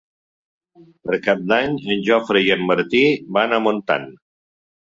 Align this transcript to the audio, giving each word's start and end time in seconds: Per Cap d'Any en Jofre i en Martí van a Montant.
Per 1.09 1.19
Cap 1.27 1.43
d'Any 1.51 1.77
en 1.97 2.01
Jofre 2.09 2.43
i 2.47 2.49
en 2.57 2.65
Martí 2.73 3.05
van 3.39 3.55
a 3.55 3.61
Montant. 3.67 4.13